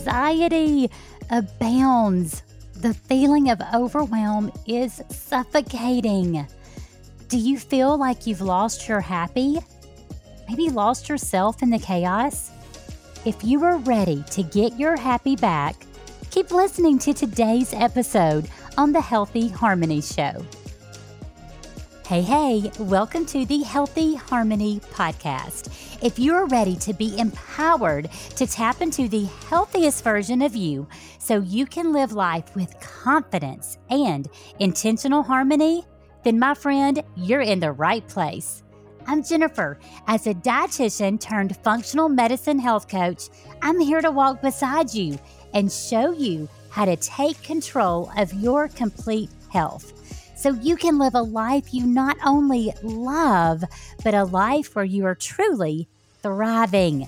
anxiety 0.00 0.90
abounds. 1.30 2.42
The 2.76 2.94
feeling 2.94 3.50
of 3.50 3.60
overwhelm 3.74 4.50
is 4.66 5.02
suffocating. 5.10 6.46
Do 7.28 7.36
you 7.36 7.58
feel 7.58 7.98
like 7.98 8.26
you've 8.26 8.40
lost 8.40 8.88
your 8.88 9.00
happy? 9.00 9.58
Maybe 10.48 10.70
lost 10.70 11.08
yourself 11.08 11.62
in 11.62 11.68
the 11.68 11.78
chaos? 11.78 12.50
If 13.26 13.44
you 13.44 13.62
are 13.64 13.76
ready 13.76 14.24
to 14.30 14.42
get 14.42 14.78
your 14.78 14.96
happy 14.96 15.36
back, 15.36 15.76
keep 16.30 16.50
listening 16.50 16.98
to 17.00 17.12
today's 17.12 17.74
episode 17.74 18.48
on 18.78 18.92
the 18.92 19.02
Healthy 19.02 19.48
Harmony 19.48 20.00
Show. 20.00 20.44
Hey, 22.10 22.22
hey, 22.22 22.72
welcome 22.80 23.24
to 23.26 23.46
the 23.46 23.62
Healthy 23.62 24.16
Harmony 24.16 24.80
Podcast. 24.80 25.72
If 26.02 26.18
you're 26.18 26.46
ready 26.46 26.74
to 26.74 26.92
be 26.92 27.16
empowered 27.16 28.10
to 28.34 28.48
tap 28.48 28.80
into 28.82 29.06
the 29.06 29.26
healthiest 29.48 30.02
version 30.02 30.42
of 30.42 30.56
you 30.56 30.88
so 31.20 31.40
you 31.42 31.66
can 31.66 31.92
live 31.92 32.10
life 32.10 32.56
with 32.56 32.80
confidence 32.80 33.78
and 33.90 34.28
intentional 34.58 35.22
harmony, 35.22 35.84
then 36.24 36.36
my 36.36 36.52
friend, 36.52 37.00
you're 37.14 37.42
in 37.42 37.60
the 37.60 37.70
right 37.70 38.04
place. 38.08 38.64
I'm 39.06 39.22
Jennifer. 39.22 39.78
As 40.08 40.26
a 40.26 40.34
dietitian 40.34 41.20
turned 41.20 41.56
functional 41.58 42.08
medicine 42.08 42.58
health 42.58 42.88
coach, 42.88 43.28
I'm 43.62 43.78
here 43.78 44.00
to 44.00 44.10
walk 44.10 44.42
beside 44.42 44.92
you 44.92 45.16
and 45.54 45.70
show 45.70 46.10
you 46.10 46.48
how 46.70 46.86
to 46.86 46.96
take 46.96 47.40
control 47.44 48.10
of 48.16 48.34
your 48.34 48.66
complete 48.66 49.30
health 49.48 49.92
so 50.40 50.54
you 50.54 50.74
can 50.74 50.98
live 50.98 51.14
a 51.14 51.20
life 51.20 51.74
you 51.74 51.86
not 51.86 52.16
only 52.24 52.72
love, 52.82 53.62
but 54.02 54.14
a 54.14 54.24
life 54.24 54.74
where 54.74 54.86
you 54.86 55.04
are 55.04 55.14
truly 55.14 55.86
thriving. 56.22 57.06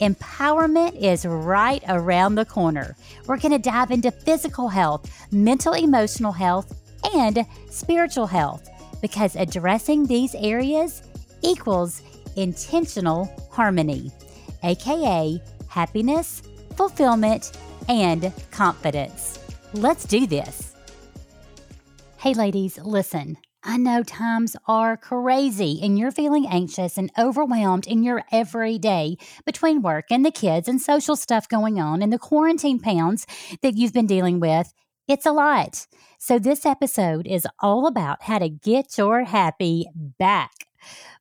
Empowerment 0.00 0.96
is 0.96 1.26
right 1.26 1.82
around 1.86 2.34
the 2.34 2.46
corner. 2.46 2.96
We're 3.26 3.36
going 3.36 3.52
to 3.52 3.58
dive 3.58 3.90
into 3.90 4.10
physical 4.10 4.68
health, 4.68 5.28
mental 5.30 5.74
emotional 5.74 6.32
health, 6.32 6.74
and 7.14 7.44
spiritual 7.70 8.26
health 8.26 8.68
because 9.02 9.36
addressing 9.36 10.06
these 10.06 10.34
areas 10.34 11.02
equals 11.42 12.00
intentional 12.36 13.30
harmony, 13.50 14.10
aka 14.62 15.38
happiness, 15.68 16.42
fulfillment, 16.74 17.52
and 17.90 18.32
confidence. 18.50 19.38
Let's 19.74 20.04
do 20.04 20.26
this. 20.26 20.75
Hey, 22.26 22.34
ladies, 22.34 22.76
listen. 22.78 23.36
I 23.62 23.76
know 23.76 24.02
times 24.02 24.56
are 24.66 24.96
crazy 24.96 25.78
and 25.80 25.96
you're 25.96 26.10
feeling 26.10 26.44
anxious 26.44 26.98
and 26.98 27.08
overwhelmed 27.16 27.86
in 27.86 28.02
your 28.02 28.24
everyday 28.32 29.16
between 29.44 29.80
work 29.80 30.06
and 30.10 30.26
the 30.26 30.32
kids 30.32 30.66
and 30.66 30.82
social 30.82 31.14
stuff 31.14 31.48
going 31.48 31.78
on 31.78 32.02
and 32.02 32.12
the 32.12 32.18
quarantine 32.18 32.80
pounds 32.80 33.28
that 33.62 33.76
you've 33.76 33.92
been 33.92 34.08
dealing 34.08 34.40
with. 34.40 34.74
It's 35.06 35.24
a 35.24 35.30
lot. 35.30 35.86
So, 36.18 36.40
this 36.40 36.66
episode 36.66 37.28
is 37.28 37.46
all 37.60 37.86
about 37.86 38.24
how 38.24 38.40
to 38.40 38.48
get 38.48 38.98
your 38.98 39.22
happy 39.22 39.86
back. 40.18 40.66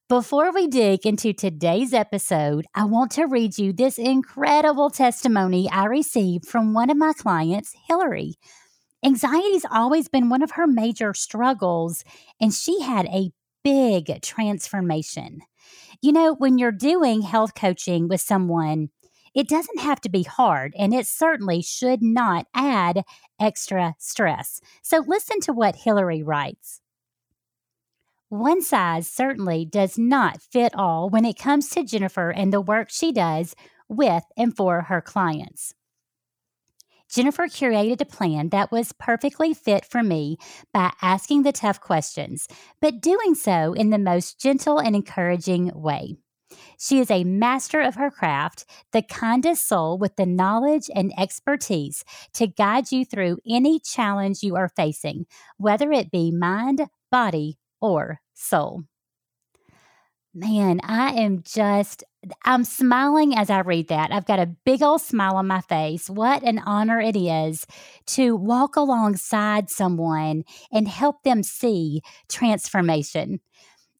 Before 0.09 0.51
we 0.51 0.65
dig 0.65 1.05
into 1.05 1.33
today's 1.33 1.93
episode, 1.93 2.65
I 2.73 2.85
want 2.85 3.11
to 3.11 3.25
read 3.25 3.59
you 3.59 3.73
this 3.73 3.99
incredible 3.99 4.89
testimony 4.89 5.69
I 5.69 5.85
received 5.85 6.47
from 6.47 6.73
one 6.73 6.89
of 6.89 6.97
my 6.97 7.13
clients, 7.13 7.75
Hillary. 7.87 8.37
Anxiety's 9.05 9.65
always 9.69 10.07
been 10.07 10.29
one 10.29 10.41
of 10.41 10.51
her 10.51 10.65
major 10.65 11.13
struggles, 11.13 12.03
and 12.41 12.51
she 12.51 12.81
had 12.81 13.05
a 13.05 13.29
big 13.63 14.19
transformation. 14.23 15.41
You 16.01 16.11
know, 16.11 16.33
when 16.33 16.57
you're 16.57 16.71
doing 16.71 17.21
health 17.21 17.53
coaching 17.53 18.07
with 18.07 18.19
someone, 18.19 18.89
it 19.35 19.47
doesn't 19.47 19.79
have 19.79 20.01
to 20.01 20.09
be 20.09 20.23
hard, 20.23 20.73
and 20.75 20.91
it 20.91 21.05
certainly 21.05 21.61
should 21.61 22.01
not 22.01 22.47
add 22.55 23.03
extra 23.39 23.93
stress. 23.99 24.59
So, 24.81 25.03
listen 25.05 25.39
to 25.41 25.53
what 25.53 25.75
Hillary 25.75 26.23
writes. 26.23 26.81
One 28.29 28.63
size 28.63 29.07
certainly 29.07 29.65
does 29.65 29.99
not 29.99 30.41
fit 30.41 30.73
all 30.73 31.11
when 31.11 31.25
it 31.25 31.37
comes 31.37 31.69
to 31.71 31.83
Jennifer 31.83 32.31
and 32.31 32.51
the 32.51 32.59
work 32.59 32.89
she 32.89 33.11
does 33.11 33.55
with 33.87 34.23
and 34.35 34.55
for 34.55 34.81
her 34.83 34.99
clients. 34.99 35.75
Jennifer 37.15 37.47
curated 37.47 38.01
a 38.01 38.05
plan 38.05 38.49
that 38.49 38.73
was 38.73 38.91
perfectly 38.91 39.53
fit 39.53 39.85
for 39.85 40.03
me 40.03 40.35
by 40.73 40.91
asking 41.01 41.43
the 41.43 41.53
tough 41.53 41.79
questions, 41.79 42.45
but 42.81 42.99
doing 42.99 43.35
so 43.35 43.71
in 43.71 43.89
the 43.89 43.97
most 43.97 44.37
gentle 44.37 44.79
and 44.79 44.97
encouraging 44.97 45.71
way. 45.73 46.17
She 46.77 46.99
is 46.99 47.09
a 47.09 47.23
master 47.23 47.79
of 47.79 47.95
her 47.95 48.11
craft, 48.11 48.65
the 48.91 49.01
kindest 49.01 49.65
soul 49.65 49.97
with 49.97 50.17
the 50.17 50.25
knowledge 50.25 50.89
and 50.93 51.13
expertise 51.17 52.03
to 52.33 52.47
guide 52.47 52.91
you 52.91 53.05
through 53.05 53.37
any 53.49 53.79
challenge 53.79 54.43
you 54.43 54.57
are 54.57 54.67
facing, 54.67 55.25
whether 55.55 55.93
it 55.93 56.11
be 56.11 56.31
mind, 56.31 56.85
body, 57.09 57.57
or 57.79 58.19
soul. 58.33 58.83
Man, 60.37 60.81
I 60.83 61.13
am 61.13 61.43
just, 61.43 62.03
I'm 62.43 62.65
smiling 62.65 63.37
as 63.37 63.49
I 63.49 63.61
read 63.61 63.87
that. 63.87 64.11
I've 64.11 64.25
got 64.25 64.37
a 64.37 64.45
big 64.65 64.83
old 64.83 64.99
smile 64.99 65.37
on 65.37 65.47
my 65.47 65.61
face. 65.61 66.09
What 66.09 66.43
an 66.43 66.59
honor 66.59 66.99
it 66.99 67.15
is 67.15 67.65
to 68.07 68.35
walk 68.35 68.75
alongside 68.75 69.69
someone 69.69 70.43
and 70.73 70.89
help 70.89 71.23
them 71.23 71.41
see 71.41 72.01
transformation. 72.27 73.39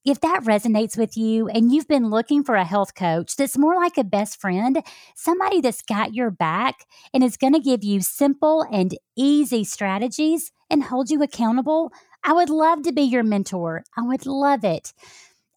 If 0.03 0.19
that 0.19 0.43
resonates 0.43 0.97
with 0.97 1.15
you 1.15 1.47
and 1.47 1.71
you've 1.71 1.87
been 1.87 2.09
looking 2.09 2.43
for 2.43 2.55
a 2.55 2.65
health 2.65 2.95
coach 2.95 3.37
that's 3.37 3.57
more 3.57 3.77
like 3.77 3.97
a 3.97 4.03
best 4.03 4.41
friend, 4.41 4.83
somebody 5.15 5.61
that's 5.61 5.83
got 5.83 6.13
your 6.13 6.31
back 6.31 6.85
and 7.13 7.23
is 7.23 7.37
going 7.37 7.53
to 7.53 7.61
give 7.61 7.81
you 7.81 8.01
simple 8.01 8.65
and 8.73 8.97
easy 9.15 9.63
strategies 9.63 10.51
and 10.69 10.83
hold 10.83 11.09
you 11.09 11.23
accountable, 11.23 11.93
I 12.25 12.33
would 12.33 12.49
love 12.49 12.81
to 12.83 12.91
be 12.91 13.03
your 13.03 13.23
mentor. 13.23 13.85
I 13.97 14.01
would 14.01 14.25
love 14.25 14.65
it. 14.65 14.93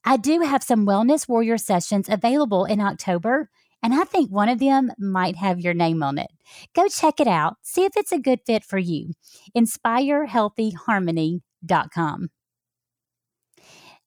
I 0.08 0.16
do 0.16 0.40
have 0.40 0.62
some 0.62 0.86
Wellness 0.86 1.28
Warrior 1.28 1.58
sessions 1.58 2.08
available 2.08 2.64
in 2.64 2.80
October, 2.80 3.50
and 3.82 3.92
I 3.92 4.04
think 4.04 4.30
one 4.30 4.48
of 4.48 4.58
them 4.58 4.90
might 4.98 5.36
have 5.36 5.60
your 5.60 5.74
name 5.74 6.02
on 6.02 6.16
it. 6.16 6.30
Go 6.74 6.88
check 6.88 7.20
it 7.20 7.26
out, 7.26 7.58
see 7.60 7.84
if 7.84 7.94
it's 7.94 8.10
a 8.10 8.18
good 8.18 8.40
fit 8.46 8.64
for 8.64 8.78
you. 8.78 9.12
InspireHealthyHarmony.com. 9.54 12.30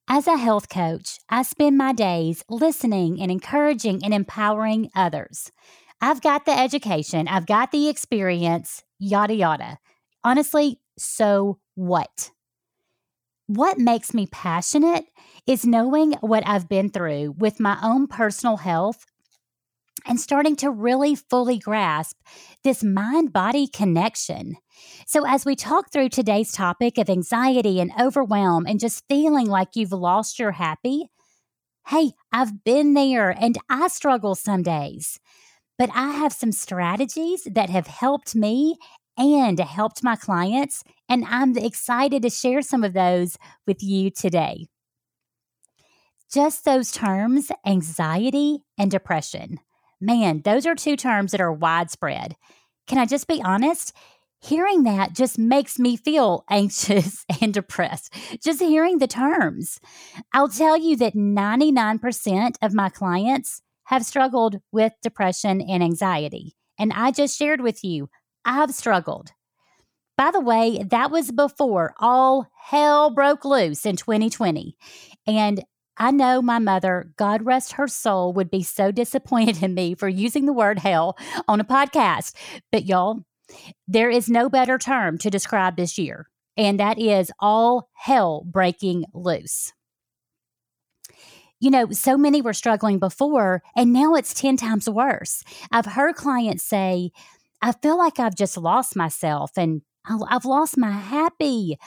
As 0.08 0.26
a 0.26 0.36
health 0.36 0.68
coach, 0.68 1.20
I 1.28 1.44
spend 1.44 1.78
my 1.78 1.92
days 1.92 2.42
listening 2.48 3.22
and 3.22 3.30
encouraging 3.30 4.04
and 4.04 4.12
empowering 4.12 4.90
others. 4.96 5.52
I've 6.00 6.20
got 6.20 6.46
the 6.46 6.58
education, 6.58 7.28
I've 7.28 7.46
got 7.46 7.70
the 7.70 7.88
experience, 7.88 8.82
yada, 8.98 9.34
yada. 9.34 9.78
Honestly, 10.24 10.80
so 10.98 11.60
what? 11.76 12.32
What 13.46 13.78
makes 13.78 14.12
me 14.12 14.26
passionate 14.26 15.04
is 15.46 15.66
knowing 15.66 16.12
what 16.20 16.46
I've 16.46 16.68
been 16.68 16.90
through 16.90 17.34
with 17.38 17.60
my 17.60 17.78
own 17.82 18.06
personal 18.06 18.58
health 18.58 19.04
and 20.06 20.20
starting 20.20 20.56
to 20.56 20.70
really 20.70 21.14
fully 21.14 21.58
grasp 21.58 22.16
this 22.64 22.82
mind 22.82 23.32
body 23.32 23.66
connection. 23.68 24.56
So, 25.06 25.26
as 25.26 25.44
we 25.44 25.54
talk 25.54 25.92
through 25.92 26.08
today's 26.08 26.52
topic 26.52 26.98
of 26.98 27.10
anxiety 27.10 27.80
and 27.80 27.92
overwhelm 28.00 28.66
and 28.66 28.80
just 28.80 29.04
feeling 29.08 29.46
like 29.46 29.74
you've 29.74 29.92
lost 29.92 30.38
your 30.38 30.52
happy, 30.52 31.10
hey, 31.88 32.12
I've 32.32 32.64
been 32.64 32.94
there 32.94 33.30
and 33.30 33.58
I 33.68 33.88
struggle 33.88 34.34
some 34.34 34.62
days. 34.62 35.18
But 35.78 35.90
I 35.94 36.12
have 36.12 36.32
some 36.32 36.52
strategies 36.52 37.46
that 37.50 37.70
have 37.70 37.86
helped 37.86 38.34
me 38.34 38.76
and 39.16 39.58
helped 39.58 40.02
my 40.02 40.16
clients, 40.16 40.82
and 41.08 41.24
I'm 41.26 41.56
excited 41.56 42.22
to 42.22 42.30
share 42.30 42.62
some 42.62 42.84
of 42.84 42.92
those 42.92 43.36
with 43.66 43.82
you 43.82 44.10
today. 44.10 44.66
Just 46.32 46.64
those 46.64 46.90
terms, 46.92 47.52
anxiety 47.66 48.64
and 48.78 48.90
depression. 48.90 49.60
Man, 50.00 50.40
those 50.42 50.64
are 50.64 50.74
two 50.74 50.96
terms 50.96 51.32
that 51.32 51.42
are 51.42 51.52
widespread. 51.52 52.36
Can 52.86 52.96
I 52.96 53.04
just 53.04 53.28
be 53.28 53.42
honest? 53.42 53.92
Hearing 54.40 54.84
that 54.84 55.12
just 55.12 55.38
makes 55.38 55.78
me 55.78 55.94
feel 55.94 56.44
anxious 56.50 57.26
and 57.42 57.52
depressed. 57.52 58.14
Just 58.42 58.60
hearing 58.60 58.96
the 58.96 59.06
terms. 59.06 59.78
I'll 60.32 60.48
tell 60.48 60.76
you 60.76 60.96
that 60.96 61.14
99% 61.14 62.54
of 62.62 62.72
my 62.72 62.88
clients 62.88 63.60
have 63.84 64.06
struggled 64.06 64.60
with 64.72 64.94
depression 65.02 65.60
and 65.60 65.82
anxiety. 65.82 66.56
And 66.78 66.94
I 66.94 67.10
just 67.10 67.38
shared 67.38 67.60
with 67.60 67.84
you, 67.84 68.08
I've 68.42 68.72
struggled. 68.72 69.32
By 70.16 70.30
the 70.30 70.40
way, 70.40 70.82
that 70.90 71.10
was 71.10 71.30
before 71.30 71.94
all 71.98 72.46
hell 72.58 73.10
broke 73.10 73.44
loose 73.44 73.84
in 73.84 73.96
2020. 73.96 74.76
And 75.26 75.62
I 75.98 76.10
know 76.10 76.40
my 76.40 76.58
mother, 76.58 77.12
God 77.16 77.44
rest 77.44 77.72
her 77.72 77.86
soul, 77.86 78.32
would 78.32 78.50
be 78.50 78.62
so 78.62 78.90
disappointed 78.90 79.62
in 79.62 79.74
me 79.74 79.94
for 79.94 80.08
using 80.08 80.46
the 80.46 80.52
word 80.52 80.78
hell 80.78 81.16
on 81.46 81.60
a 81.60 81.64
podcast. 81.64 82.34
But 82.70 82.86
y'all, 82.86 83.24
there 83.86 84.10
is 84.10 84.28
no 84.28 84.48
better 84.48 84.78
term 84.78 85.18
to 85.18 85.30
describe 85.30 85.76
this 85.76 85.98
year, 85.98 86.28
and 86.56 86.80
that 86.80 86.98
is 86.98 87.30
all 87.38 87.90
hell 87.94 88.42
breaking 88.46 89.04
loose. 89.12 89.72
You 91.60 91.70
know, 91.70 91.92
so 91.92 92.16
many 92.16 92.42
were 92.42 92.54
struggling 92.54 92.98
before, 92.98 93.62
and 93.76 93.92
now 93.92 94.14
it's 94.14 94.34
10 94.34 94.56
times 94.56 94.88
worse. 94.88 95.44
I've 95.70 95.86
heard 95.86 96.16
clients 96.16 96.64
say, 96.64 97.12
I 97.60 97.70
feel 97.70 97.96
like 97.96 98.18
I've 98.18 98.34
just 98.34 98.56
lost 98.56 98.96
myself 98.96 99.52
and 99.56 99.82
I've 100.04 100.44
lost 100.44 100.76
my 100.76 100.90
happy. 100.90 101.78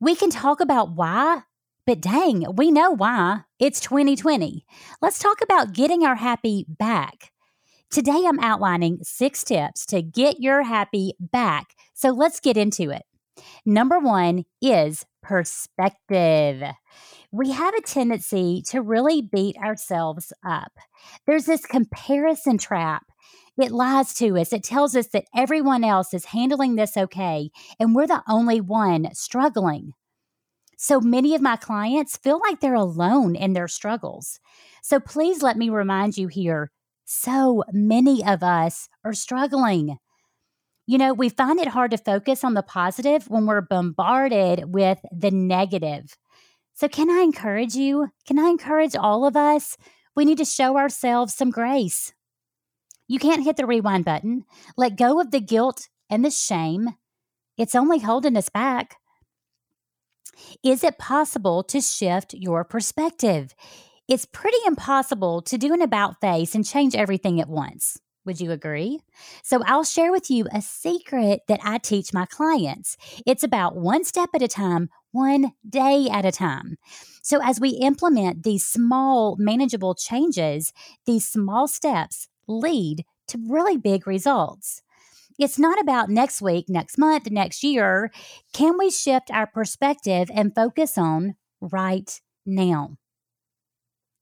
We 0.00 0.14
can 0.14 0.28
talk 0.28 0.60
about 0.60 0.90
why, 0.94 1.42
but 1.86 2.00
dang, 2.00 2.44
we 2.56 2.70
know 2.70 2.90
why. 2.90 3.42
It's 3.58 3.80
2020. 3.80 4.64
Let's 5.02 5.18
talk 5.18 5.40
about 5.42 5.72
getting 5.72 6.04
our 6.04 6.16
happy 6.16 6.66
back. 6.68 7.32
Today, 7.90 8.24
I'm 8.26 8.40
outlining 8.40 8.98
six 9.02 9.44
tips 9.44 9.86
to 9.86 10.02
get 10.02 10.40
your 10.40 10.62
happy 10.62 11.14
back. 11.20 11.74
So 11.94 12.10
let's 12.10 12.40
get 12.40 12.56
into 12.56 12.90
it. 12.90 13.02
Number 13.64 13.98
one 13.98 14.44
is 14.60 15.04
perspective 15.22 16.62
we 17.34 17.50
have 17.50 17.74
a 17.74 17.82
tendency 17.82 18.62
to 18.68 18.80
really 18.80 19.20
beat 19.20 19.56
ourselves 19.56 20.32
up. 20.46 20.70
There's 21.26 21.46
this 21.46 21.66
comparison 21.66 22.58
trap. 22.58 23.02
It 23.60 23.72
lies 23.72 24.14
to 24.14 24.38
us. 24.38 24.52
It 24.52 24.62
tells 24.62 24.94
us 24.94 25.08
that 25.08 25.24
everyone 25.34 25.82
else 25.82 26.14
is 26.14 26.26
handling 26.26 26.76
this 26.76 26.96
okay, 26.96 27.50
and 27.80 27.92
we're 27.92 28.06
the 28.06 28.22
only 28.28 28.60
one 28.60 29.12
struggling. 29.14 29.94
So 30.84 31.00
many 31.00 31.34
of 31.34 31.40
my 31.40 31.56
clients 31.56 32.18
feel 32.18 32.38
like 32.40 32.60
they're 32.60 32.74
alone 32.74 33.36
in 33.36 33.54
their 33.54 33.68
struggles. 33.68 34.38
So 34.82 35.00
please 35.00 35.42
let 35.42 35.56
me 35.56 35.70
remind 35.70 36.18
you 36.18 36.28
here 36.28 36.70
so 37.06 37.64
many 37.72 38.22
of 38.22 38.42
us 38.42 38.90
are 39.02 39.14
struggling. 39.14 39.96
You 40.86 40.98
know, 40.98 41.14
we 41.14 41.30
find 41.30 41.58
it 41.58 41.68
hard 41.68 41.92
to 41.92 41.96
focus 41.96 42.44
on 42.44 42.52
the 42.52 42.62
positive 42.62 43.30
when 43.30 43.46
we're 43.46 43.62
bombarded 43.62 44.74
with 44.74 44.98
the 45.10 45.30
negative. 45.30 46.18
So, 46.74 46.86
can 46.86 47.08
I 47.08 47.22
encourage 47.22 47.74
you? 47.74 48.10
Can 48.26 48.38
I 48.38 48.50
encourage 48.50 48.94
all 48.94 49.24
of 49.24 49.36
us? 49.36 49.78
We 50.14 50.26
need 50.26 50.36
to 50.36 50.44
show 50.44 50.76
ourselves 50.76 51.32
some 51.32 51.48
grace. 51.48 52.12
You 53.08 53.18
can't 53.18 53.44
hit 53.44 53.56
the 53.56 53.64
rewind 53.64 54.04
button. 54.04 54.44
Let 54.76 54.98
go 54.98 55.18
of 55.18 55.30
the 55.30 55.40
guilt 55.40 55.88
and 56.10 56.22
the 56.22 56.30
shame. 56.30 56.90
It's 57.56 57.74
only 57.74 58.00
holding 58.00 58.36
us 58.36 58.50
back. 58.50 58.96
Is 60.62 60.84
it 60.84 60.98
possible 60.98 61.62
to 61.64 61.80
shift 61.80 62.34
your 62.34 62.64
perspective? 62.64 63.54
It's 64.08 64.26
pretty 64.26 64.58
impossible 64.66 65.42
to 65.42 65.58
do 65.58 65.72
an 65.72 65.82
about 65.82 66.20
face 66.20 66.54
and 66.54 66.64
change 66.64 66.94
everything 66.94 67.40
at 67.40 67.48
once. 67.48 67.98
Would 68.26 68.40
you 68.40 68.52
agree? 68.52 69.00
So, 69.42 69.62
I'll 69.66 69.84
share 69.84 70.10
with 70.10 70.30
you 70.30 70.46
a 70.52 70.62
secret 70.62 71.42
that 71.48 71.60
I 71.62 71.78
teach 71.78 72.14
my 72.14 72.26
clients. 72.26 72.96
It's 73.26 73.42
about 73.42 73.76
one 73.76 74.04
step 74.04 74.30
at 74.34 74.42
a 74.42 74.48
time, 74.48 74.88
one 75.12 75.52
day 75.68 76.08
at 76.10 76.24
a 76.24 76.32
time. 76.32 76.76
So, 77.22 77.40
as 77.42 77.60
we 77.60 77.70
implement 77.70 78.42
these 78.42 78.64
small, 78.64 79.36
manageable 79.38 79.94
changes, 79.94 80.72
these 81.06 81.28
small 81.28 81.68
steps 81.68 82.28
lead 82.46 83.04
to 83.28 83.38
really 83.48 83.76
big 83.76 84.06
results. 84.06 84.82
It's 85.38 85.58
not 85.58 85.80
about 85.80 86.10
next 86.10 86.40
week, 86.40 86.68
next 86.68 86.96
month, 86.96 87.28
next 87.28 87.64
year. 87.64 88.12
Can 88.52 88.78
we 88.78 88.90
shift 88.90 89.32
our 89.32 89.46
perspective 89.46 90.30
and 90.32 90.54
focus 90.54 90.96
on 90.96 91.34
right 91.60 92.20
now? 92.46 92.96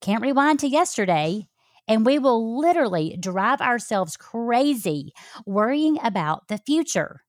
Can't 0.00 0.22
rewind 0.22 0.60
to 0.60 0.68
yesterday, 0.68 1.48
and 1.86 2.06
we 2.06 2.18
will 2.18 2.58
literally 2.58 3.16
drive 3.20 3.60
ourselves 3.60 4.16
crazy 4.16 5.12
worrying 5.44 5.98
about 6.02 6.48
the 6.48 6.58
future. 6.58 7.24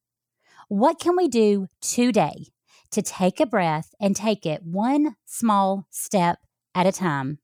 What 0.70 1.00
can 1.00 1.18
we 1.18 1.28
do 1.28 1.68
today 1.82 2.48
to 2.92 3.02
take 3.02 3.42
a 3.42 3.46
breath 3.46 3.94
and 4.00 4.16
take 4.16 4.46
it 4.46 4.64
one 4.64 5.18
small 5.26 5.88
step 5.90 6.40
at 6.74 6.88
a 6.88 6.92
time, 6.94 7.40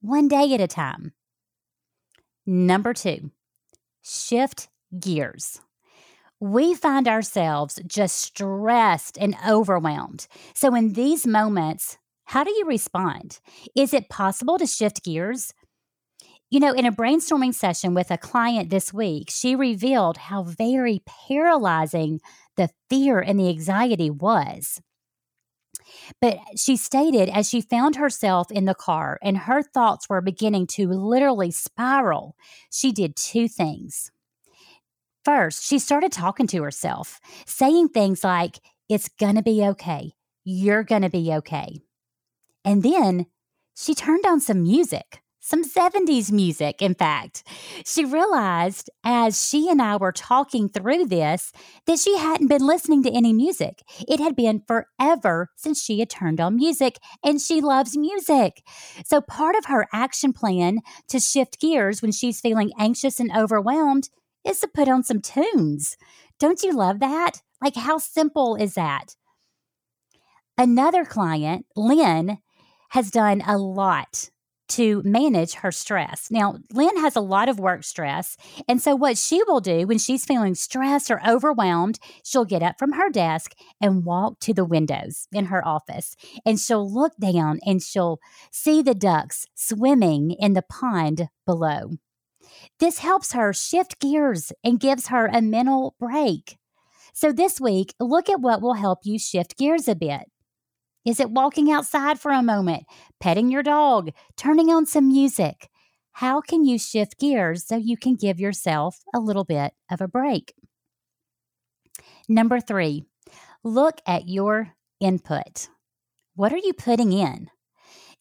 one 0.00 0.28
day 0.28 0.54
at 0.54 0.60
a 0.60 0.68
time? 0.68 1.14
Number 2.46 2.94
two, 2.94 3.32
shift 4.02 4.68
gears 4.98 5.60
we 6.40 6.74
find 6.74 7.06
ourselves 7.06 7.78
just 7.86 8.16
stressed 8.16 9.18
and 9.18 9.36
overwhelmed. 9.46 10.26
So, 10.54 10.74
in 10.74 10.94
these 10.94 11.26
moments, 11.26 11.98
how 12.24 12.44
do 12.44 12.50
you 12.50 12.64
respond? 12.64 13.40
Is 13.76 13.92
it 13.92 14.08
possible 14.08 14.58
to 14.58 14.66
shift 14.66 15.04
gears? 15.04 15.52
You 16.50 16.58
know, 16.58 16.72
in 16.72 16.86
a 16.86 16.92
brainstorming 16.92 17.54
session 17.54 17.94
with 17.94 18.10
a 18.10 18.18
client 18.18 18.70
this 18.70 18.92
week, 18.92 19.30
she 19.30 19.54
revealed 19.54 20.16
how 20.16 20.42
very 20.42 21.02
paralyzing 21.06 22.20
the 22.56 22.70
fear 22.88 23.20
and 23.20 23.38
the 23.38 23.48
anxiety 23.48 24.10
was. 24.10 24.80
But 26.20 26.38
she 26.56 26.76
stated 26.76 27.28
as 27.28 27.48
she 27.48 27.60
found 27.60 27.96
herself 27.96 28.50
in 28.50 28.64
the 28.64 28.74
car 28.74 29.18
and 29.22 29.36
her 29.38 29.62
thoughts 29.62 30.08
were 30.08 30.20
beginning 30.20 30.66
to 30.68 30.88
literally 30.88 31.50
spiral, 31.50 32.34
she 32.70 32.92
did 32.92 33.16
two 33.16 33.48
things. 33.48 34.10
First, 35.24 35.64
she 35.64 35.78
started 35.78 36.12
talking 36.12 36.46
to 36.48 36.62
herself, 36.62 37.20
saying 37.46 37.88
things 37.88 38.24
like, 38.24 38.60
It's 38.88 39.08
gonna 39.08 39.42
be 39.42 39.64
okay. 39.64 40.12
You're 40.44 40.84
gonna 40.84 41.10
be 41.10 41.32
okay. 41.34 41.80
And 42.64 42.82
then 42.82 43.26
she 43.74 43.94
turned 43.94 44.26
on 44.26 44.40
some 44.40 44.62
music 44.62 45.22
some 45.40 45.64
70s 45.64 46.30
music, 46.30 46.80
in 46.80 46.94
fact. 46.94 47.42
She 47.84 48.04
realized 48.04 48.88
as 49.02 49.48
she 49.48 49.68
and 49.68 49.80
I 49.82 49.96
were 49.96 50.12
talking 50.12 50.68
through 50.68 51.06
this 51.06 51.50
that 51.86 51.98
she 51.98 52.16
hadn't 52.18 52.48
been 52.48 52.64
listening 52.64 53.02
to 53.02 53.10
any 53.10 53.32
music. 53.32 53.82
It 54.06 54.20
had 54.20 54.36
been 54.36 54.62
forever 54.68 55.48
since 55.56 55.82
she 55.82 55.98
had 55.98 56.10
turned 56.10 56.40
on 56.40 56.56
music, 56.56 56.98
and 57.24 57.40
she 57.40 57.60
loves 57.60 57.96
music. 57.96 58.62
So, 59.04 59.20
part 59.20 59.56
of 59.56 59.64
her 59.64 59.88
action 59.92 60.32
plan 60.32 60.80
to 61.08 61.18
shift 61.18 61.58
gears 61.58 62.02
when 62.02 62.12
she's 62.12 62.40
feeling 62.40 62.70
anxious 62.78 63.18
and 63.18 63.32
overwhelmed 63.36 64.08
is 64.46 64.60
to 64.60 64.68
put 64.68 64.88
on 64.88 65.02
some 65.02 65.20
tunes. 65.20 65.96
Don't 66.38 66.62
you 66.62 66.72
love 66.72 67.00
that? 67.00 67.42
Like, 67.62 67.76
how 67.76 67.98
simple 67.98 68.56
is 68.56 68.74
that? 68.74 69.16
Another 70.56 71.04
client, 71.04 71.66
Lynn, 71.76 72.38
has 72.90 73.10
done 73.10 73.42
a 73.46 73.56
lot 73.56 74.30
to 74.70 75.02
manage 75.04 75.54
her 75.54 75.72
stress. 75.72 76.30
Now, 76.30 76.58
Lynn 76.72 76.96
has 76.98 77.16
a 77.16 77.20
lot 77.20 77.48
of 77.48 77.58
work 77.58 77.82
stress. 77.82 78.36
And 78.68 78.80
so, 78.80 78.94
what 78.94 79.18
she 79.18 79.42
will 79.42 79.60
do 79.60 79.86
when 79.86 79.98
she's 79.98 80.24
feeling 80.24 80.54
stressed 80.54 81.10
or 81.10 81.20
overwhelmed, 81.28 81.98
she'll 82.24 82.44
get 82.44 82.62
up 82.62 82.78
from 82.78 82.92
her 82.92 83.10
desk 83.10 83.52
and 83.80 84.04
walk 84.04 84.38
to 84.40 84.54
the 84.54 84.64
windows 84.64 85.26
in 85.32 85.46
her 85.46 85.66
office. 85.66 86.14
And 86.46 86.58
she'll 86.58 86.88
look 86.88 87.12
down 87.18 87.58
and 87.66 87.82
she'll 87.82 88.20
see 88.52 88.80
the 88.80 88.94
ducks 88.94 89.46
swimming 89.54 90.30
in 90.30 90.54
the 90.54 90.62
pond 90.62 91.28
below. 91.44 91.92
This 92.78 92.98
helps 92.98 93.32
her 93.32 93.52
shift 93.52 94.00
gears 94.00 94.52
and 94.64 94.80
gives 94.80 95.08
her 95.08 95.26
a 95.26 95.42
mental 95.42 95.94
break. 95.98 96.56
So, 97.12 97.32
this 97.32 97.60
week, 97.60 97.94
look 97.98 98.28
at 98.28 98.40
what 98.40 98.62
will 98.62 98.74
help 98.74 99.00
you 99.04 99.18
shift 99.18 99.56
gears 99.58 99.88
a 99.88 99.94
bit. 99.94 100.22
Is 101.04 101.18
it 101.18 101.30
walking 101.30 101.72
outside 101.72 102.20
for 102.20 102.30
a 102.30 102.42
moment, 102.42 102.84
petting 103.20 103.50
your 103.50 103.62
dog, 103.62 104.10
turning 104.36 104.70
on 104.70 104.86
some 104.86 105.08
music? 105.08 105.68
How 106.12 106.40
can 106.40 106.64
you 106.64 106.78
shift 106.78 107.18
gears 107.18 107.66
so 107.66 107.76
you 107.76 107.96
can 107.96 108.16
give 108.16 108.38
yourself 108.38 108.98
a 109.14 109.18
little 109.18 109.44
bit 109.44 109.72
of 109.90 110.00
a 110.00 110.08
break? 110.08 110.52
Number 112.28 112.60
three, 112.60 113.04
look 113.64 114.00
at 114.06 114.28
your 114.28 114.74
input. 115.00 115.68
What 116.34 116.52
are 116.52 116.58
you 116.58 116.72
putting 116.72 117.12
in? 117.12 117.50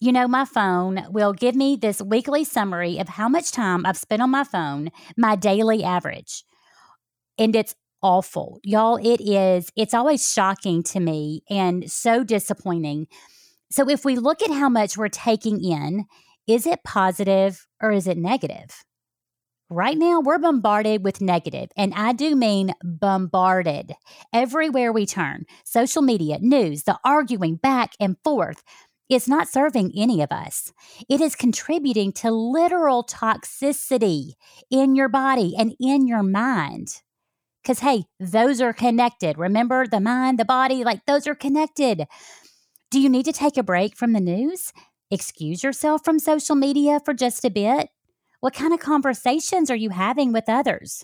You 0.01 0.13
know, 0.13 0.29
my 0.29 0.45
phone 0.45 1.05
will 1.09 1.33
give 1.33 1.55
me 1.55 1.75
this 1.75 2.01
weekly 2.01 2.45
summary 2.45 2.99
of 2.99 3.09
how 3.09 3.27
much 3.27 3.51
time 3.51 3.85
I've 3.85 3.97
spent 3.97 4.21
on 4.21 4.29
my 4.29 4.45
phone, 4.45 4.91
my 5.17 5.35
daily 5.35 5.83
average. 5.83 6.45
And 7.37 7.53
it's 7.53 7.75
awful. 8.01 8.59
Y'all, 8.63 8.95
it 8.95 9.19
is, 9.19 9.69
it's 9.75 9.93
always 9.93 10.31
shocking 10.31 10.83
to 10.83 11.01
me 11.01 11.41
and 11.49 11.91
so 11.91 12.23
disappointing. 12.23 13.07
So, 13.71 13.89
if 13.89 14.05
we 14.05 14.15
look 14.15 14.41
at 14.41 14.51
how 14.51 14.69
much 14.69 14.97
we're 14.97 15.09
taking 15.09 15.63
in, 15.63 16.05
is 16.47 16.65
it 16.65 16.83
positive 16.85 17.67
or 17.81 17.91
is 17.91 18.07
it 18.07 18.17
negative? 18.17 18.83
Right 19.69 19.97
now, 19.97 20.19
we're 20.19 20.39
bombarded 20.39 21.03
with 21.03 21.21
negative, 21.21 21.69
and 21.77 21.93
I 21.93 22.13
do 22.13 22.35
mean 22.35 22.73
bombarded 22.83 23.93
everywhere 24.33 24.91
we 24.91 25.05
turn. 25.05 25.45
Social 25.63 26.01
media, 26.01 26.39
news, 26.41 26.83
the 26.83 26.97
arguing 27.05 27.57
back 27.57 27.91
and 27.99 28.15
forth. 28.23 28.63
It's 29.09 29.27
not 29.27 29.49
serving 29.49 29.91
any 29.97 30.21
of 30.21 30.31
us. 30.31 30.71
It 31.09 31.19
is 31.19 31.35
contributing 31.35 32.13
to 32.13 32.29
literal 32.29 33.03
toxicity 33.03 34.33
in 34.69 34.95
your 34.95 35.09
body 35.09 35.55
and 35.57 35.73
in 35.79 36.07
your 36.07 36.21
mind. 36.21 37.01
Because, 37.63 37.79
hey, 37.79 38.03
those 38.19 38.61
are 38.61 38.71
connected. 38.71 39.37
Remember 39.37 39.87
the 39.87 39.99
mind, 39.99 40.37
the 40.37 40.45
body, 40.45 40.83
like 40.83 41.05
those 41.07 41.27
are 41.27 41.35
connected. 41.35 42.05
Do 42.91 42.99
you 42.99 43.09
need 43.09 43.25
to 43.25 43.33
take 43.33 43.57
a 43.57 43.63
break 43.63 43.95
from 43.97 44.13
the 44.13 44.19
news? 44.19 44.73
Excuse 45.11 45.63
yourself 45.63 46.05
from 46.05 46.19
social 46.19 46.55
media 46.55 46.99
for 47.03 47.15
just 47.15 47.43
a 47.43 47.49
bit? 47.49 47.89
What 48.41 48.53
kind 48.53 48.73
of 48.73 48.79
conversations 48.79 49.71
are 49.71 49.75
you 49.75 49.89
having 49.89 50.31
with 50.31 50.47
others? 50.47 51.03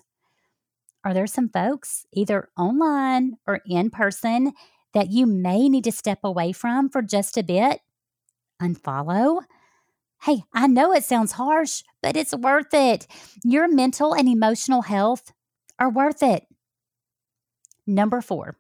Are 1.04 1.14
there 1.14 1.28
some 1.28 1.50
folks, 1.50 2.06
either 2.14 2.50
online 2.58 3.38
or 3.48 3.62
in 3.68 3.90
person, 3.90 4.54
that 4.94 5.12
you 5.12 5.26
may 5.26 5.70
need 5.70 5.84
to 5.84 5.92
step 5.92 6.20
away 6.24 6.52
from 6.52 6.90
for 6.90 7.02
just 7.02 7.38
a 7.38 7.44
bit? 7.44 7.82
Unfollow? 8.62 9.44
Hey, 10.24 10.44
I 10.54 10.68
know 10.68 10.94
it 10.94 11.04
sounds 11.04 11.34
harsh, 11.34 11.84
but 12.02 12.16
it's 12.16 12.36
worth 12.36 12.74
it. 12.74 13.08
Your 13.44 13.68
mental 13.68 14.14
and 14.14 14.28
emotional 14.28 14.82
health 14.84 15.32
are 15.80 15.90
worth 15.90 16.24
it. 16.24 16.48
Number 17.88 18.22
four, 18.22 18.58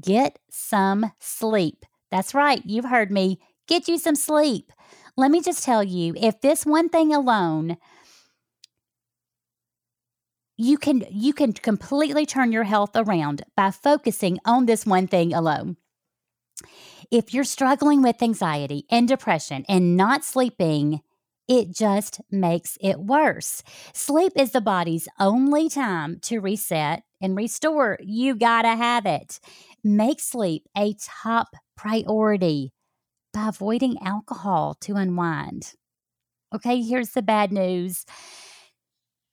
get 0.00 0.38
some 0.50 1.12
sleep. 1.18 1.84
That's 2.10 2.34
right, 2.34 2.62
you've 2.64 2.84
heard 2.84 3.10
me. 3.10 3.40
Get 3.66 3.88
you 3.88 3.98
some 3.98 4.14
sleep. 4.16 4.72
Let 5.16 5.30
me 5.30 5.40
just 5.40 5.64
tell 5.64 5.82
you 5.82 6.14
if 6.16 6.40
this 6.40 6.64
one 6.64 6.88
thing 6.88 7.12
alone, 7.14 7.78
you 10.56 10.78
can 10.78 11.04
you 11.10 11.32
can 11.32 11.52
completely 11.52 12.24
turn 12.26 12.52
your 12.52 12.64
health 12.64 12.90
around 12.94 13.42
by 13.56 13.70
focusing 13.70 14.38
on 14.44 14.66
this 14.66 14.86
one 14.86 15.06
thing 15.06 15.34
alone. 15.34 15.76
If 17.10 17.32
you're 17.32 17.44
struggling 17.44 18.02
with 18.02 18.22
anxiety 18.22 18.84
and 18.90 19.06
depression 19.06 19.64
and 19.68 19.96
not 19.96 20.24
sleeping, 20.24 21.00
it 21.48 21.70
just 21.74 22.20
makes 22.30 22.76
it 22.80 22.98
worse. 22.98 23.62
Sleep 23.94 24.32
is 24.36 24.50
the 24.50 24.60
body's 24.60 25.08
only 25.20 25.68
time 25.68 26.18
to 26.22 26.40
reset 26.40 27.02
and 27.20 27.36
restore. 27.36 27.98
You 28.00 28.34
gotta 28.34 28.74
have 28.74 29.06
it. 29.06 29.38
Make 29.84 30.20
sleep 30.20 30.64
a 30.76 30.94
top 31.22 31.48
priority 31.76 32.72
by 33.32 33.48
avoiding 33.48 33.98
alcohol 34.02 34.74
to 34.80 34.96
unwind. 34.96 35.74
Okay, 36.54 36.82
here's 36.82 37.10
the 37.10 37.22
bad 37.22 37.52
news 37.52 38.04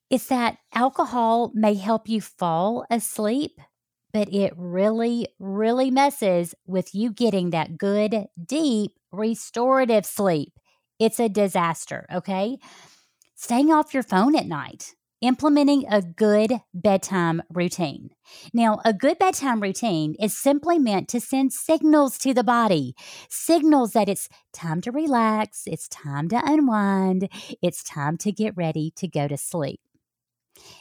it's 0.09 0.27
that 0.27 0.57
alcohol 0.73 1.51
may 1.55 1.73
help 1.73 2.07
you 2.07 2.21
fall 2.21 2.85
asleep, 2.89 3.59
but 4.13 4.31
it 4.31 4.53
really, 4.55 5.27
really 5.39 5.89
messes 5.89 6.53
with 6.67 6.93
you 6.93 7.11
getting 7.11 7.49
that 7.49 7.77
good, 7.77 8.27
deep, 8.45 8.91
restorative 9.11 10.05
sleep. 10.05 10.53
It's 10.99 11.19
a 11.19 11.27
disaster, 11.27 12.05
okay? 12.13 12.57
Staying 13.35 13.73
off 13.73 13.93
your 13.93 14.03
phone 14.03 14.35
at 14.35 14.45
night, 14.45 14.93
implementing 15.21 15.85
a 15.89 16.01
good 16.01 16.53
bedtime 16.73 17.41
routine. 17.49 18.11
Now, 18.53 18.79
a 18.85 18.93
good 18.93 19.17
bedtime 19.17 19.59
routine 19.59 20.15
is 20.19 20.37
simply 20.37 20.77
meant 20.77 21.09
to 21.09 21.19
send 21.19 21.51
signals 21.51 22.17
to 22.19 22.33
the 22.33 22.43
body, 22.43 22.93
signals 23.29 23.91
that 23.93 24.07
it's 24.07 24.29
time 24.53 24.79
to 24.81 24.91
relax, 24.91 25.63
it's 25.65 25.87
time 25.87 26.29
to 26.29 26.41
unwind, 26.45 27.29
it's 27.61 27.83
time 27.83 28.17
to 28.17 28.31
get 28.31 28.55
ready 28.55 28.93
to 28.97 29.07
go 29.07 29.27
to 29.27 29.37
sleep. 29.37 29.79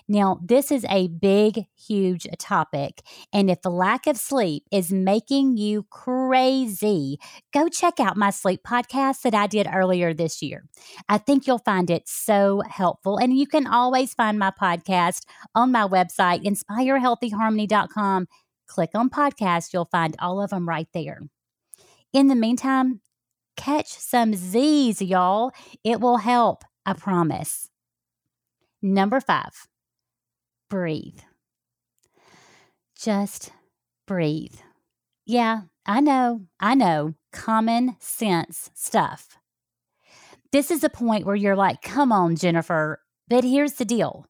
Now, 0.09 0.38
this 0.43 0.71
is 0.71 0.85
a 0.88 1.09
big, 1.09 1.67
huge 1.76 2.26
topic. 2.38 3.02
And 3.33 3.50
if 3.50 3.62
the 3.62 3.71
lack 3.71 4.07
of 4.07 4.17
sleep 4.17 4.64
is 4.71 4.93
making 4.93 5.57
you 5.57 5.87
crazy, 5.91 7.19
go 7.52 7.69
check 7.69 8.00
out 8.00 8.17
my 8.17 8.31
sleep 8.31 8.62
podcast 8.67 9.23
that 9.23 9.35
I 9.35 9.47
did 9.47 9.69
earlier 9.73 10.12
this 10.12 10.43
year. 10.43 10.64
I 11.09 11.19
think 11.19 11.47
you'll 11.47 11.59
find 11.59 11.91
it 11.91 12.09
so 12.09 12.62
helpful. 12.69 13.19
And 13.19 13.37
you 13.37 13.47
can 13.47 13.67
always 13.67 14.14
find 14.14 14.38
my 14.38 14.50
podcast 14.50 15.25
on 15.55 15.73
my 15.73 15.87
website, 15.87 16.45
inspirehealthyharmony.com. 16.45 18.29
Click 18.67 18.91
on 18.95 19.11
podcast, 19.11 19.73
you'll 19.73 19.88
find 19.91 20.17
all 20.19 20.41
of 20.41 20.50
them 20.50 20.69
right 20.69 20.88
there. 20.95 21.21
In 22.12 22.29
the 22.29 22.35
meantime, 22.35 23.00
catch 23.57 23.88
some 23.88 24.35
Z's, 24.35 25.00
y'all. 25.00 25.52
It 25.85 26.00
will 26.00 26.19
help, 26.19 26.64
I 26.85 26.93
promise. 26.95 27.69
Number 28.83 29.21
five, 29.21 29.69
breathe. 30.69 31.21
Just 32.99 33.53
breathe. 34.09 34.57
Yeah, 35.25 35.62
I 35.87 36.01
know, 36.01 36.43
I 36.59 36.75
know, 36.75 37.15
common 37.33 37.97
sense 38.01 38.71
stuff. 38.75 39.39
This 40.51 40.71
is 40.71 40.83
a 40.83 40.89
point 40.89 41.25
where 41.25 41.37
you're 41.37 41.57
like, 41.57 41.81
come 41.81 42.11
on, 42.11 42.35
Jennifer. 42.35 43.01
But 43.29 43.45
here's 43.45 43.75
the 43.75 43.85
deal 43.85 44.27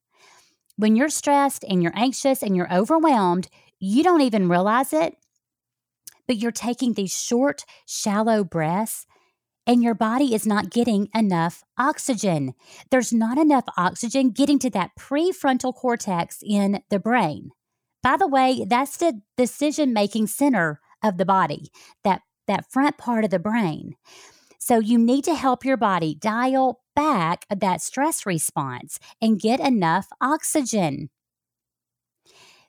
when 0.76 0.96
you're 0.96 1.08
stressed 1.08 1.64
and 1.68 1.82
you're 1.82 1.96
anxious 1.96 2.42
and 2.42 2.54
you're 2.54 2.72
overwhelmed, 2.72 3.48
you 3.78 4.02
don't 4.02 4.20
even 4.20 4.48
realize 4.48 4.92
it, 4.92 5.16
but 6.26 6.36
you're 6.36 6.52
taking 6.52 6.92
these 6.92 7.16
short, 7.16 7.64
shallow 7.86 8.44
breaths 8.44 9.06
and 9.66 9.82
your 9.82 9.94
body 9.94 10.34
is 10.34 10.46
not 10.46 10.70
getting 10.70 11.08
enough 11.14 11.62
oxygen. 11.78 12.54
There's 12.90 13.12
not 13.12 13.38
enough 13.38 13.64
oxygen 13.76 14.30
getting 14.30 14.58
to 14.60 14.70
that 14.70 14.90
prefrontal 14.98 15.74
cortex 15.74 16.38
in 16.42 16.82
the 16.90 16.98
brain. 16.98 17.50
By 18.02 18.16
the 18.16 18.26
way, 18.26 18.64
that's 18.68 18.96
the 18.96 19.20
decision 19.36 19.92
making 19.92 20.26
center 20.26 20.80
of 21.02 21.18
the 21.18 21.24
body, 21.24 21.70
that, 22.04 22.22
that 22.48 22.70
front 22.70 22.98
part 22.98 23.24
of 23.24 23.30
the 23.30 23.38
brain. 23.38 23.94
So 24.58 24.78
you 24.78 24.98
need 24.98 25.24
to 25.24 25.34
help 25.34 25.64
your 25.64 25.76
body 25.76 26.14
dial 26.14 26.80
back 26.94 27.46
that 27.50 27.80
stress 27.80 28.26
response 28.26 28.98
and 29.20 29.40
get 29.40 29.60
enough 29.60 30.06
oxygen. 30.20 31.10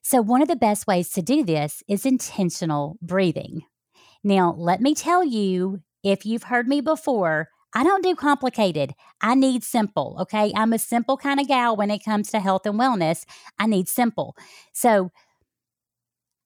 So, 0.01 0.21
one 0.21 0.41
of 0.41 0.49
the 0.49 0.55
best 0.55 0.85
ways 0.85 1.11
to 1.11 1.21
do 1.21 1.45
this 1.45 1.81
is 1.87 2.05
intentional 2.05 2.97
breathing. 3.01 3.61
Now, 4.23 4.53
let 4.57 4.81
me 4.81 4.95
tell 4.95 5.23
you, 5.23 5.81
if 6.03 6.25
you've 6.25 6.43
heard 6.43 6.67
me 6.67 6.81
before, 6.81 7.49
I 7.75 7.83
don't 7.83 8.03
do 8.03 8.15
complicated. 8.15 8.93
I 9.21 9.35
need 9.35 9.63
simple. 9.63 10.17
Okay. 10.21 10.51
I'm 10.55 10.73
a 10.73 10.79
simple 10.79 11.17
kind 11.17 11.39
of 11.39 11.47
gal 11.47 11.75
when 11.75 11.89
it 11.89 12.05
comes 12.05 12.29
to 12.31 12.39
health 12.39 12.65
and 12.65 12.79
wellness. 12.79 13.25
I 13.57 13.65
need 13.65 13.87
simple. 13.87 14.35
So 14.73 15.11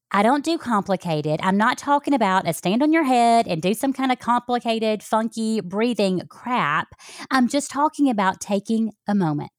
I 0.09 0.23
don't 0.23 0.45
do 0.45 0.57
complicated. 0.57 1.41
I'm 1.43 1.57
not 1.57 1.77
talking 1.77 2.13
about 2.13 2.47
a 2.47 2.53
stand 2.53 2.81
on 2.81 2.93
your 2.93 3.03
head 3.03 3.45
and 3.45 3.61
do 3.61 3.73
some 3.73 3.91
kind 3.91 4.11
of 4.11 4.19
complicated, 4.19 5.03
funky 5.03 5.59
breathing 5.59 6.21
crap. 6.29 6.87
I'm 7.29 7.49
just 7.49 7.69
talking 7.69 8.09
about 8.09 8.39
taking 8.39 8.93
a 9.05 9.13
moment, 9.13 9.51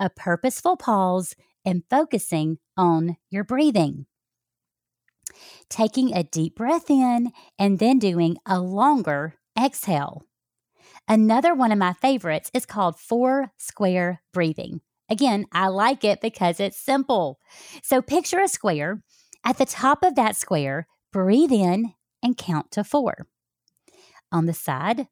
a 0.00 0.10
purposeful 0.10 0.76
pause, 0.76 1.36
and 1.64 1.84
focusing 1.88 2.58
on 2.76 3.16
your 3.30 3.44
breathing 3.44 4.06
taking 5.68 6.14
a 6.14 6.22
deep 6.22 6.56
breath 6.56 6.90
in 6.90 7.32
and 7.58 7.78
then 7.78 7.98
doing 7.98 8.36
a 8.46 8.60
longer 8.60 9.34
exhale. 9.58 10.24
Another 11.08 11.54
one 11.54 11.72
of 11.72 11.78
my 11.78 11.92
favorites 11.92 12.50
is 12.54 12.66
called 12.66 12.98
four 12.98 13.52
square 13.56 14.22
breathing. 14.32 14.80
Again, 15.08 15.46
I 15.52 15.66
like 15.66 16.04
it 16.04 16.20
because 16.20 16.60
it's 16.60 16.78
simple. 16.78 17.40
So 17.82 18.00
picture 18.00 18.40
a 18.40 18.48
square. 18.48 19.02
At 19.44 19.58
the 19.58 19.66
top 19.66 20.04
of 20.04 20.14
that 20.14 20.36
square, 20.36 20.86
breathe 21.12 21.50
in 21.50 21.94
and 22.22 22.36
count 22.36 22.70
to 22.72 22.84
four. 22.84 23.26
On 24.30 24.46
the 24.46 24.54
side, 24.54 25.08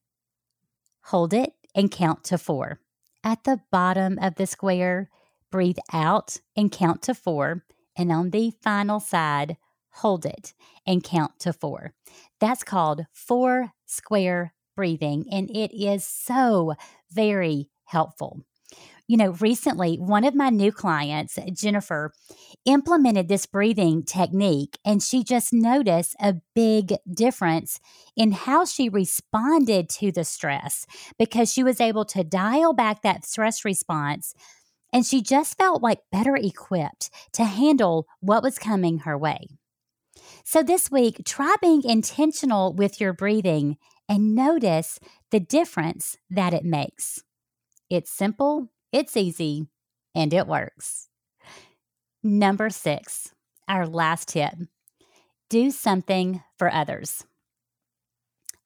hold 1.07 1.35
it 1.35 1.55
and 1.75 1.91
count 1.91 2.23
to 2.25 2.39
four. 2.39 2.81
At 3.25 3.45
the 3.45 3.61
bottom 3.73 4.19
of 4.23 4.37
the 4.37 4.47
square, 4.47 5.11
breathe 5.51 5.79
out 5.93 6.39
and 6.57 6.71
count 6.71 7.03
to 7.03 7.15
four. 7.15 7.65
And 7.97 8.13
on 8.13 8.31
the 8.31 8.53
final 8.63 9.01
side, 9.01 9.57
hold 9.91 10.25
it, 10.27 10.55
and 10.87 11.05
count 11.05 11.39
to 11.41 11.53
four. 11.53 11.93
That's 12.41 12.65
called 12.65 13.07
four 13.13 13.73
square 13.87 14.55
breathing, 14.77 15.27
and 15.31 15.51
it 15.51 15.73
is 15.75 16.05
so 16.05 16.75
very 17.11 17.69
helpful. 17.85 18.43
You 19.07 19.17
know, 19.17 19.31
recently, 19.41 19.97
one 19.97 20.25
of 20.25 20.35
my 20.35 20.51
new 20.51 20.71
clients, 20.71 21.39
Jennifer, 21.55 22.13
implemented 22.67 23.29
this 23.29 23.47
breathing 23.47 24.03
technique, 24.03 24.79
and 24.85 25.03
she 25.03 25.25
just 25.25 25.53
noticed 25.53 26.15
a 26.21 26.37
big 26.55 26.93
difference 27.11 27.81
in 28.15 28.33
how 28.33 28.67
she 28.67 28.91
responded 28.91 29.89
to 29.89 30.13
the 30.13 30.25
stress 30.25 30.87
because 31.19 31.51
she 31.51 31.63
was 31.65 31.81
able 31.81 32.05
to 32.05 32.23
dial 32.23 32.75
back 32.75 33.01
that 33.01 33.25
stress 33.25 33.65
response 33.65 34.35
and 34.93 35.05
she 35.05 35.23
just 35.23 35.57
felt 35.59 35.83
like 35.83 36.01
better 36.11 36.37
equipped 36.37 37.11
to 37.33 37.45
handle 37.45 38.07
what 38.21 38.43
was 38.43 38.59
coming 38.59 39.01
her 39.01 39.17
way. 39.17 39.47
So 40.51 40.63
this 40.63 40.91
week, 40.91 41.27
try 41.27 41.57
being 41.61 41.83
intentional 41.85 42.73
with 42.73 43.03
your 43.03 43.13
breathing 43.13 43.77
and 44.09 44.35
notice 44.35 44.99
the 45.31 45.41
difference 45.41 46.17
that 46.31 46.55
it 46.55 46.65
makes. 46.65 47.23
It's 47.91 48.11
simple, 48.11 48.69
it's 48.91 49.15
easy, 49.15 49.67
and 50.15 50.33
it 50.33 50.47
works. 50.47 51.09
Number 52.23 52.71
six, 52.71 53.35
our 53.69 53.87
last 53.87 54.29
tip 54.29 54.55
do 55.51 55.71
something 55.71 56.43
for 56.57 56.73
others. 56.73 57.27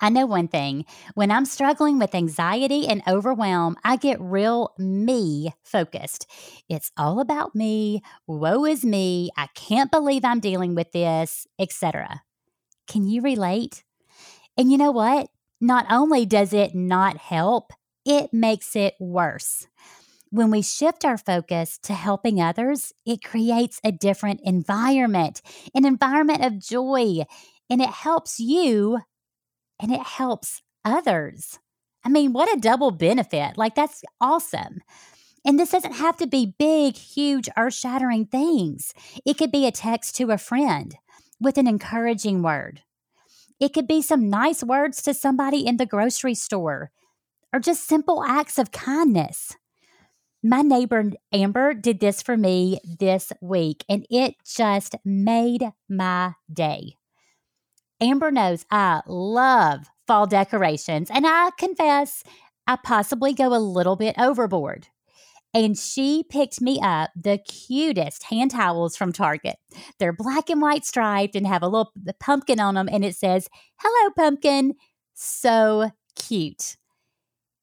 I 0.03 0.09
know 0.09 0.27
one 0.27 0.49
thing 0.49 0.85
when 1.15 1.31
I'm 1.31 1.45
struggling 1.45 2.01
with 2.01 2.15
anxiety 2.15 2.89
and 2.89 3.03
overwhelm, 3.07 3.77
I 3.85 3.95
get 3.95 4.21
real 4.21 4.75
me 4.77 5.55
focused. 5.63 6.27
It's 6.69 6.91
all 6.99 7.21
about 7.21 7.55
me. 7.55 8.03
Woe 8.27 8.65
is 8.65 8.85
me. 8.85 9.31
I 9.37 9.47
can't 9.55 9.93
believe 9.93 10.25
I'm 10.25 10.41
dealing 10.41 10.75
with 10.75 10.91
this, 10.91 11.47
etc. 11.57 12.23
Can 12.89 13.07
you 13.07 13.23
relate? 13.23 13.85
And 14.59 14.73
you 14.73 14.77
know 14.77 14.91
what? 14.91 15.29
Not 15.61 15.87
only 15.89 16.27
does 16.27 16.53
it 16.53 16.75
not 16.75 17.17
help, 17.19 17.73
it 18.05 18.35
makes 18.35 18.75
it 18.75 18.95
worse. 18.99 19.69
When 20.31 20.51
we 20.51 20.63
shift 20.63 21.05
our 21.05 21.19
focus 21.19 21.79
to 21.85 21.93
helping 21.93 22.41
others, 22.41 22.93
it 23.07 23.23
creates 23.23 23.79
a 23.85 23.93
different 23.93 24.41
environment, 24.43 25.43
an 25.75 25.85
environment 25.85 26.45
of 26.45 26.59
joy, 26.59 27.23
and 27.71 27.81
it 27.81 27.91
helps 27.91 28.41
you 28.41 28.99
and 29.83 29.93
it 29.93 30.03
helps 30.03 30.63
others. 30.85 31.59
I 32.05 32.09
mean, 32.09 32.33
what 32.33 32.53
a 32.57 32.61
double 32.61 32.93
benefit. 32.93 33.59
Like, 33.59 33.75
that's 33.75 34.03
awesome. 34.21 34.81
And 35.45 35.59
this 35.59 35.71
doesn't 35.71 35.95
have 35.95 36.17
to 36.19 36.27
be 36.27 36.55
big, 36.59 36.97
huge, 36.97 37.49
earth 37.57 37.75
shattering 37.75 38.27
things. 38.27 38.95
It 39.27 39.37
could 39.37 39.51
be 39.51 39.67
a 39.67 39.73
text 39.73 40.17
to 40.17 40.31
a 40.31 40.39
friend 40.39 40.97
with 41.41 41.59
an 41.59 41.67
encouraging 41.67 42.43
word. 42.43 42.83
It 43.61 43.73
could 43.73 43.87
be 43.87 44.03
some 44.03 44.31
nice 44.31 44.63
words 44.63 45.03
to 45.03 45.15
somebody 45.15 45.67
in 45.67 45.77
the 45.77 45.87
grocery 45.87 46.35
store 46.35 46.91
or 47.53 47.61
just 47.61 47.87
simple 47.87 48.25
acts 48.25 48.59
of 48.59 48.73
kindness. 48.73 49.57
My 50.43 50.63
neighbor 50.63 51.11
Amber 51.33 51.75
did 51.75 52.01
this 52.01 52.23
for 52.23 52.37
me 52.37 52.81
this 52.99 53.33
week, 53.41 53.85
and 53.89 54.05
it 54.11 54.35
just 54.45 54.97
made 55.05 55.71
my 55.89 56.33
day. 56.53 56.97
Amber 58.03 58.33
knows 58.33 58.67
I 58.69 59.03
love 59.07 59.89
fall 60.09 60.27
decorations, 60.27 61.09
and 61.09 61.25
I 61.25 61.51
confess 61.57 62.25
I 62.67 62.77
possibly 62.77 63.33
go 63.33 63.55
a 63.55 63.59
little 63.59 63.95
bit 63.95 64.17
overboard. 64.19 64.89
And 65.55 65.79
she 65.79 66.25
picked 66.29 66.61
me 66.61 66.81
up 66.83 67.11
the 67.15 67.39
cutest 67.39 68.25
hand 68.25 68.51
towels 68.51 68.97
from 68.97 69.13
Target. 69.13 69.57
They're 69.99 70.13
black 70.13 70.51
and 70.51 70.61
white 70.61 70.85
striped 70.85 71.37
and 71.37 71.47
have 71.47 71.63
a 71.63 71.69
little 71.69 71.93
pumpkin 72.19 72.59
on 72.59 72.75
them, 72.75 72.89
and 72.91 73.05
it 73.05 73.15
says, 73.15 73.49
Hello, 73.79 74.11
pumpkin. 74.17 74.75
So 75.15 75.93
cute. 76.17 76.77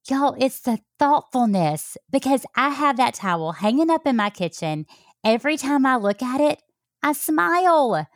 Y'all, 0.09 0.37
it's 0.39 0.61
the 0.61 0.79
thoughtfulness 0.97 1.97
because 2.09 2.45
I 2.55 2.69
have 2.69 2.95
that 2.97 3.15
towel 3.15 3.51
hanging 3.51 3.89
up 3.89 4.07
in 4.07 4.15
my 4.15 4.29
kitchen. 4.29 4.85
Every 5.23 5.57
time 5.57 5.85
I 5.85 5.97
look 5.97 6.23
at 6.23 6.39
it, 6.39 6.61
I 7.03 7.11
smile. 7.11 8.07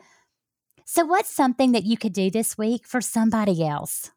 So, 0.86 1.06
what's 1.06 1.34
something 1.34 1.72
that 1.72 1.84
you 1.84 1.96
could 1.96 2.12
do 2.12 2.30
this 2.30 2.58
week 2.58 2.86
for 2.86 3.00
somebody 3.00 3.66
else? 3.66 4.10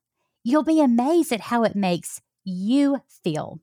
You'll 0.44 0.66
be 0.66 0.82
amazed 0.82 1.32
at 1.32 1.40
how 1.40 1.64
it 1.64 1.78
makes 1.78 2.22
you 2.44 3.02
feel. 3.24 3.62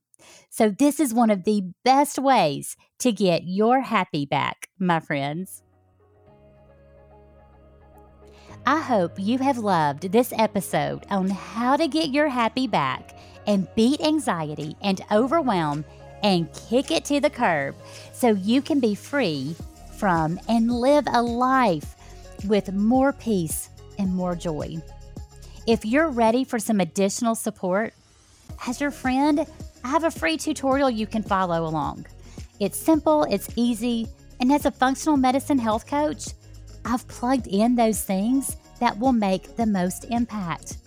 So, 0.49 0.71
this 0.71 0.99
is 0.99 1.13
one 1.13 1.29
of 1.29 1.45
the 1.45 1.71
best 1.85 2.19
ways 2.19 2.77
to 3.01 3.13
get 3.13 3.43
your 3.45 3.83
happy 3.83 4.25
back, 4.25 4.71
my 4.79 5.01
friends. 5.01 5.63
I 8.67 8.81
hope 8.81 9.13
you 9.19 9.37
have 9.37 9.59
loved 9.59 10.11
this 10.11 10.33
episode 10.39 11.05
on 11.11 11.29
how 11.29 11.77
to 11.77 11.87
get 11.87 12.09
your 12.09 12.29
happy 12.29 12.67
back 12.67 13.19
and 13.47 13.69
beat 13.75 14.01
anxiety 14.01 14.77
and 14.81 15.03
overwhelm 15.13 15.85
and 16.23 16.51
kick 16.55 16.91
it 16.91 17.05
to 17.05 17.21
the 17.21 17.29
curb 17.29 17.75
so 18.15 18.29
you 18.29 18.63
can 18.63 18.81
be 18.81 18.95
free 18.95 19.55
from 19.99 20.41
and 20.49 20.73
live 20.73 21.05
a 21.13 21.21
life 21.21 21.97
with 22.47 22.73
more 22.73 23.13
peace 23.13 23.71
and 23.99 24.15
more 24.15 24.35
joy. 24.35 24.77
If 25.67 25.85
you're 25.85 26.11
ready 26.11 26.45
for 26.45 26.59
some 26.59 26.81
additional 26.81 27.35
support, 27.35 27.95
as 28.67 28.81
your 28.81 28.91
friend, 28.91 29.47
I 29.83 29.89
have 29.89 30.05
a 30.05 30.11
free 30.11 30.37
tutorial 30.37 30.91
you 30.91 31.07
can 31.07 31.23
follow 31.23 31.67
along. 31.67 32.07
It's 32.61 32.77
simple, 32.77 33.25
it's 33.25 33.49
easy, 33.57 34.09
and 34.41 34.53
as 34.53 34.67
a 34.67 34.71
functional 34.71 35.17
medicine 35.17 35.59
health 35.59 35.87
coach, 35.87 36.29
I've 36.85 37.07
plugged 37.09 37.47
in 37.47 37.77
those 37.77 38.03
things 38.03 38.57
that 38.81 38.99
will 38.99 39.13
make 39.13 39.57
the 39.57 39.67
most 39.67 40.05
impact. 40.11 40.79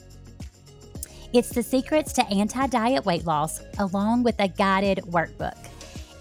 It's 1.33 1.49
the 1.49 1.63
secrets 1.63 2.13
to 2.13 2.25
anti 2.27 2.67
diet 2.67 3.05
weight 3.05 3.25
loss, 3.25 3.61
along 3.79 4.23
with 4.23 4.39
a 4.39 4.47
guided 4.47 4.99
workbook. 5.09 5.57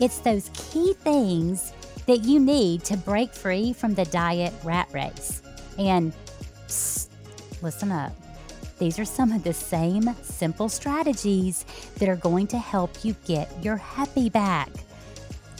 It's 0.01 0.19
those 0.19 0.51
key 0.53 0.95
things 0.95 1.73
that 2.07 2.25
you 2.25 2.41
need 2.41 2.85
to 2.85 2.97
break 2.97 3.33
free 3.33 3.73
from 3.73 3.95
the 3.95 4.05
diet 4.07 4.55
rat 4.65 4.89
race. 4.93 5.43
And 5.79 6.13
psst, 6.67 7.09
listen 7.63 7.93
up. 7.93 8.13
These 8.79 8.99
are 8.99 9.05
some 9.05 9.33
of 9.33 9.43
the 9.43 9.55
same 9.55 10.15
simple 10.23 10.69
strategies 10.69 11.65
that 11.99 12.09
are 12.09 12.17
going 12.17 12.47
to 12.49 12.59
help 12.59 13.05
you 13.05 13.17
get 13.27 13.51
your 13.65 13.77
happy 13.77 14.29
back. 14.29 14.69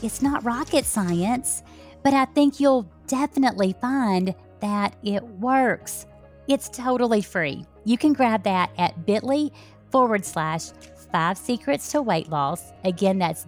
It's 0.03 0.21
not 0.21 0.45
rocket 0.45 0.85
science, 0.85 1.63
but 2.03 2.13
I 2.13 2.27
think 2.27 2.61
you'll 2.61 2.87
definitely 3.07 3.75
find 3.81 4.35
that 4.61 4.95
it 5.03 5.23
works. 5.25 6.07
It's 6.47 6.69
totally 6.69 7.23
free. 7.23 7.65
You 7.85 7.97
can 7.97 8.13
grab 8.13 8.43
that 8.45 8.71
at 8.77 9.07
bit.ly 9.07 9.51
forward 9.91 10.25
slash 10.25 10.71
five 11.11 11.39
secrets 11.39 11.91
to 11.93 12.03
weight 12.03 12.29
loss. 12.29 12.73
Again, 12.85 13.19
that's 13.19 13.47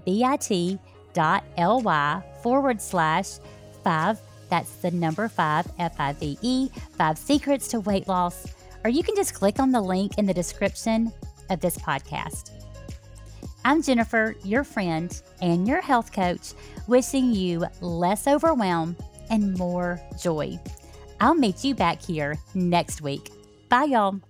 bit.ly 1.18 2.22
forward 2.42 2.80
slash 2.80 3.38
five. 3.82 4.20
That's 4.48 4.76
the 4.76 4.90
number 4.90 5.28
five, 5.28 5.66
F 5.78 5.96
I 5.98 6.12
V 6.14 6.38
E, 6.40 6.68
five 6.96 7.18
secrets 7.18 7.68
to 7.68 7.80
weight 7.80 8.08
loss. 8.08 8.46
Or 8.84 8.90
you 8.90 9.02
can 9.02 9.16
just 9.16 9.34
click 9.34 9.58
on 9.58 9.72
the 9.72 9.80
link 9.80 10.16
in 10.18 10.26
the 10.26 10.32
description 10.32 11.12
of 11.50 11.60
this 11.60 11.76
podcast. 11.76 12.52
I'm 13.64 13.82
Jennifer, 13.82 14.36
your 14.44 14.64
friend 14.64 15.20
and 15.42 15.66
your 15.66 15.82
health 15.82 16.12
coach, 16.12 16.52
wishing 16.86 17.32
you 17.32 17.66
less 17.80 18.26
overwhelm 18.26 18.96
and 19.30 19.58
more 19.58 20.00
joy. 20.22 20.58
I'll 21.20 21.34
meet 21.34 21.64
you 21.64 21.74
back 21.74 22.00
here 22.00 22.38
next 22.54 23.02
week. 23.02 23.30
Bye, 23.68 23.84
y'all. 23.84 24.20